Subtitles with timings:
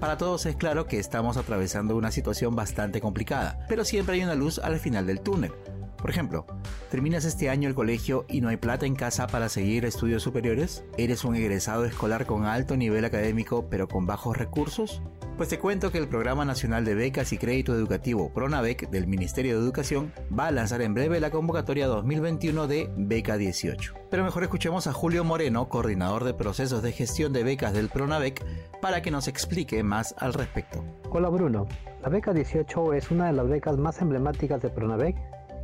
[0.00, 4.34] Para todos es claro que estamos atravesando una situación bastante complicada, pero siempre hay una
[4.34, 5.52] luz al final del túnel.
[5.96, 6.44] Por ejemplo,
[6.90, 10.84] ¿terminas este año el colegio y no hay plata en casa para seguir estudios superiores?
[10.98, 15.00] ¿Eres un egresado escolar con alto nivel académico pero con bajos recursos?
[15.36, 19.56] Pues te cuento que el Programa Nacional de Becas y Crédito Educativo PRONAVEC del Ministerio
[19.56, 23.92] de Educación va a lanzar en breve la convocatoria 2021 de Beca 18.
[24.10, 28.42] Pero mejor escuchemos a Julio Moreno, coordinador de procesos de gestión de becas del PRONAVEC,
[28.80, 30.82] para que nos explique más al respecto.
[31.10, 31.66] Hola Bruno,
[32.00, 35.16] la Beca 18 es una de las becas más emblemáticas de PRONAVEC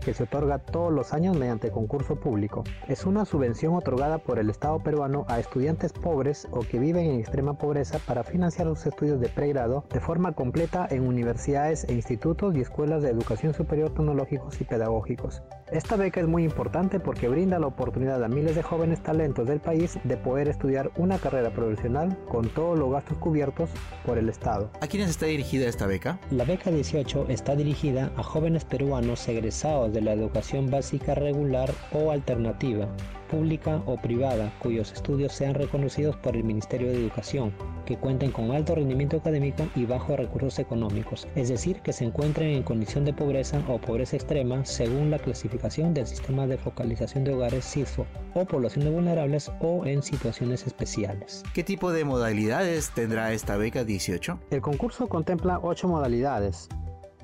[0.05, 2.64] que se otorga todos los años mediante concurso público.
[2.89, 7.20] Es una subvención otorgada por el Estado peruano a estudiantes pobres o que viven en
[7.20, 12.55] extrema pobreza para financiar sus estudios de pregrado de forma completa en universidades e institutos
[12.56, 15.42] y escuelas de educación superior tecnológicos y pedagógicos.
[15.70, 19.59] Esta beca es muy importante porque brinda la oportunidad a miles de jóvenes talentos del
[19.59, 23.70] país de poder estudiar una carrera profesional con todos los gastos cubiertos
[24.05, 24.70] por el Estado.
[24.83, 26.19] ¿A quiénes está dirigida esta beca?
[26.31, 32.10] La beca 18 está dirigida a jóvenes peruanos egresados de la educación básica regular o
[32.10, 32.88] alternativa,
[33.32, 37.52] pública o privada, cuyos estudios sean reconocidos por el Ministerio de Educación,
[37.86, 42.50] que cuenten con alto rendimiento académico y bajos recursos económicos, es decir, que se encuentren
[42.50, 47.32] en condición de pobreza o pobreza extrema según la clasificación del Sistema de Focalización de
[47.32, 51.42] Hogares CISFO, o poblaciones vulnerables o en situaciones especiales.
[51.54, 54.38] ¿Qué tipo de modalidades tendrá esta beca 18?
[54.50, 56.68] El concurso contempla ocho modalidades,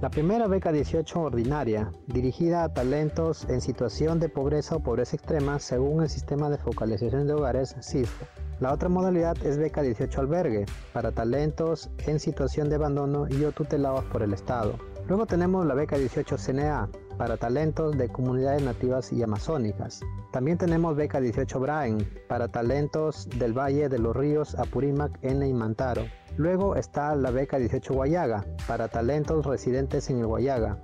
[0.01, 5.59] la primera beca 18 ordinaria, dirigida a talentos en situación de pobreza o pobreza extrema
[5.59, 8.25] según el sistema de focalización de hogares CISFO.
[8.61, 13.51] La otra modalidad es beca 18 albergue, para talentos en situación de abandono y o
[13.51, 14.79] tutelados por el Estado.
[15.09, 20.01] Luego tenemos la beca 18 CNA, para talentos de comunidades nativas y amazónicas.
[20.33, 25.53] También tenemos beca 18 Brain, para talentos del Valle de los Ríos Apurímac, N y
[25.53, 26.05] Mantaro.
[26.37, 30.79] Luego está la beca 18 Guayaga, para talentos residentes en el Guayaga.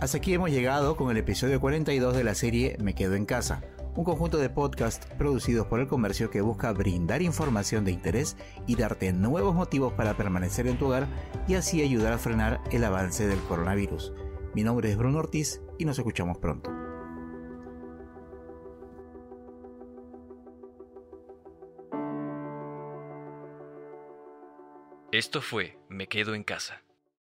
[0.00, 3.62] Hasta aquí hemos llegado con el episodio 42 de la serie Me Quedo en Casa,
[3.96, 8.36] un conjunto de podcasts producidos por el comercio que busca brindar información de interés
[8.68, 11.08] y darte nuevos motivos para permanecer en tu hogar
[11.48, 14.12] y así ayudar a frenar el avance del coronavirus.
[14.54, 16.70] Mi nombre es Bruno Ortiz y nos escuchamos pronto.
[25.10, 26.84] Esto fue Me Quedo en Casa